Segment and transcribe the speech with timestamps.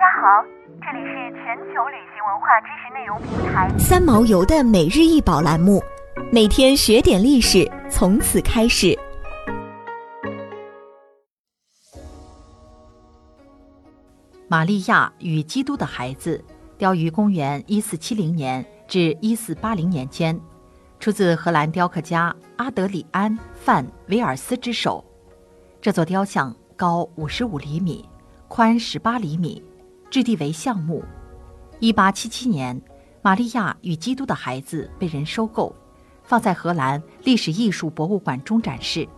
[0.00, 0.42] 家好，
[0.80, 5.82] 这里是全球旅行文化知识内容平台三毛游的每日一宝栏目，
[6.32, 8.98] 每天学点历史，从此开始。
[14.48, 16.42] 玛利亚与基督的孩子，
[16.78, 20.40] 雕于公元一四七零年至一四八零年间，
[20.98, 25.04] 出自荷兰雕刻家阿德里安·范维尔斯之手。
[25.78, 28.08] 这座雕像高五十五厘米，
[28.48, 29.62] 宽十八厘米，
[30.10, 31.04] 质地为橡木。
[31.78, 32.78] 一八七七年，
[33.22, 35.74] 玛利亚与基督的孩子被人收购，
[36.24, 39.08] 放在荷兰历史艺术博物馆中展示。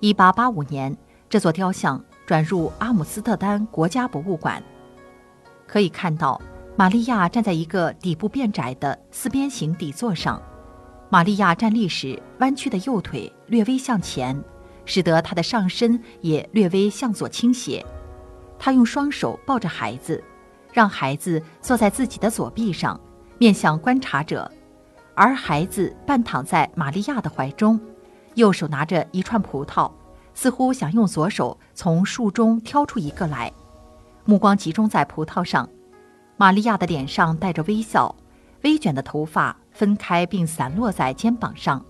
[0.00, 0.94] 一八八五年，
[1.28, 4.62] 这座雕像转入阿姆斯特丹国家博物馆。
[5.66, 6.40] 可以看到，
[6.76, 10.42] 玛利亚站在一个底部变窄的四边形底座上，
[11.08, 14.42] 玛利亚站立时弯曲的右腿略微向前。
[14.88, 17.84] 使得她的上身也略微向左倾斜，
[18.58, 20.22] 他用双手抱着孩子，
[20.72, 23.00] 让孩子坐在自己的左臂上，
[23.38, 24.50] 面向观察者，
[25.14, 27.80] 而孩子半躺在玛利亚的怀中，
[28.34, 29.90] 右手拿着一串葡萄，
[30.34, 33.52] 似乎想用左手从树中挑出一个来，
[34.24, 35.68] 目光集中在葡萄上。
[36.36, 38.14] 玛利亚的脸上带着微笑，
[38.62, 41.82] 微卷的头发分开并散落在肩膀上。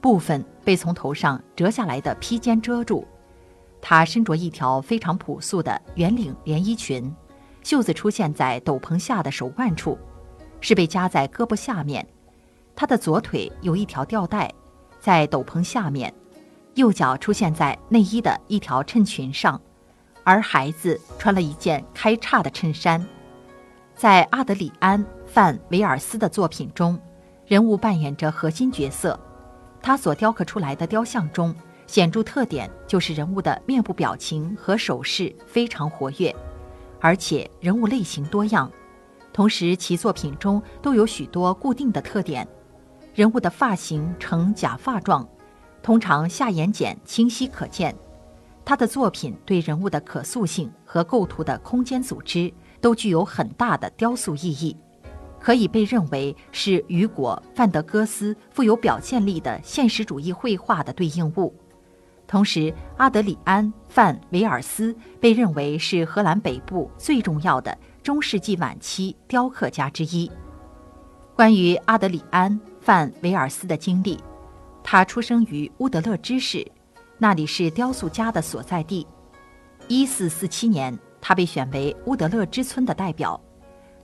[0.00, 3.06] 部分被从头上折下来的披肩遮住，
[3.82, 7.14] 她身着一条非常朴素的圆领连衣裙，
[7.62, 9.98] 袖子出现在斗篷下的手腕处，
[10.60, 12.06] 是被夹在胳膊下面。
[12.74, 14.50] 她的左腿有一条吊带，
[15.00, 16.14] 在斗篷下面，
[16.74, 19.60] 右脚出现在内衣的一条衬裙上，
[20.22, 23.04] 而孩子穿了一件开叉的衬衫。
[23.94, 26.98] 在阿德里安·范维尔斯的作品中，
[27.46, 29.18] 人物扮演着核心角色。
[29.82, 31.54] 他所雕刻出来的雕像中，
[31.92, 36.34] 显著特点就是人物的面部表情和手势非常活跃，
[37.02, 38.72] 而且人物类型多样。
[39.30, 42.48] 同时，其作品中都有许多固定的特点。
[43.12, 45.28] 人物的发型呈假发状，
[45.82, 47.94] 通常下眼睑清晰可见。
[48.64, 52.50] 他的作品对人物的可塑性和构图的空间组织
[52.80, 54.74] 都具有很大的雕塑意义。
[55.38, 61.54] 可以被认为是雨果·范德戈斯富有表现力的现实主义绘画的对应物。
[62.32, 70.30] 同时，阿德里安·范维尔斯被认为是荷兰北部最重要的中世纪晚期雕刻家之一。
[71.36, 72.50] 关于阿德里安·
[72.80, 74.18] 范维尔斯的经历，
[74.82, 76.66] 他出生于乌德勒支市，
[77.18, 79.06] 那里是雕塑家的所在地。
[79.88, 83.38] 1447年，他被选为乌德勒支村的代表。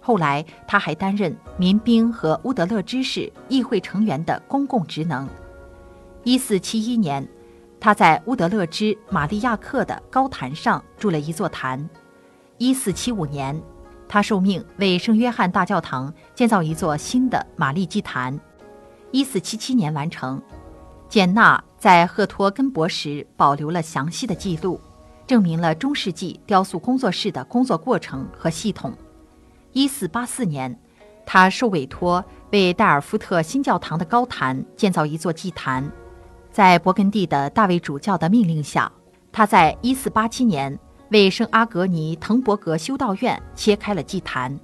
[0.00, 5.28] 后来，他还担任民兵和乌德勒支市议会成员的公共职能。
[6.24, 7.24] 一四七一年，
[7.86, 11.88] 他在乌德勒支玛利亚克的高坛上筑了一座坛。
[12.58, 13.62] 一四七五年，
[14.08, 18.36] 他受命为圣约翰大教堂建造一座新的玛丽祭坛。
[19.12, 20.42] 一四七七年完成。
[21.08, 24.80] 简纳在赫托根博时保留了详细的记录，
[25.24, 28.92] 证明了中世纪雕塑工作室的工作过程和系统。
[29.70, 30.76] 一四八四年，
[31.24, 35.88] 他受委托为戴尔夫特新教堂的高坛建造一座祭坛。
[36.56, 38.90] 在勃艮第的大卫主教的命令下，
[39.30, 40.78] 他在一四八七年
[41.10, 44.58] 为圣阿格尼滕伯格修道院切开了祭坛。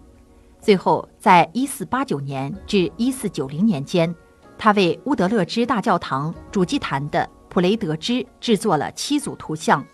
[0.59, 4.15] 最后，在一四八九年至一四九零年间，
[4.57, 9.85] 他为乌德勒支大教堂主祭坛的普雷德支制作了七组图像。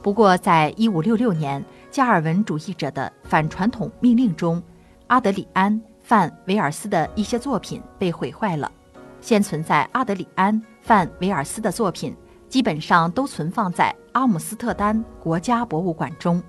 [0.00, 1.62] 不过，在一五六六年。
[1.90, 4.62] 加尔文主义者的反传统命令中，
[5.08, 8.72] 阿德里安·范维尔斯的一些作品被毁坏了。
[9.20, 12.16] 现存在阿德里安·范维尔斯的作品，
[12.48, 16.42] 基本上都存放在阿姆斯特丹国家博物馆中。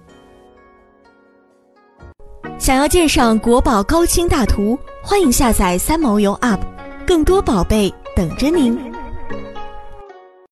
[2.58, 6.60] 想要鉴赏国宝高清大图，欢迎下载三毛游 App，
[7.08, 8.91] 更多宝贝等着您。